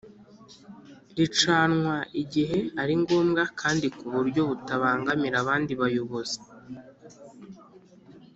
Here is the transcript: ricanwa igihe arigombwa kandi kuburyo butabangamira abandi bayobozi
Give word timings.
ricanwa 1.17 1.95
igihe 2.21 2.57
arigombwa 2.81 3.43
kandi 3.59 3.85
kuburyo 3.97 4.41
butabangamira 4.49 5.35
abandi 5.43 5.71
bayobozi 5.81 6.39